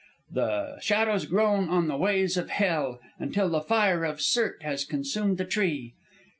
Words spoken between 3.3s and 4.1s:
the fire